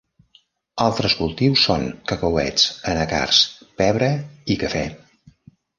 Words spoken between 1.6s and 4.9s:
són cacauets, anacards, pebre i cafè.